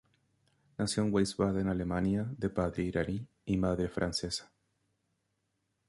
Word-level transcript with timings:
Nació 0.79 1.03
en 1.03 1.13
Wiesbaden, 1.13 1.67
Alemania 1.67 2.25
de 2.35 2.49
padre 2.49 2.81
iraní 2.81 3.27
y 3.45 3.55
madre 3.57 3.87
francesa. 3.87 4.51